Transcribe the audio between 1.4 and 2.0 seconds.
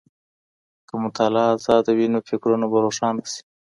ازاده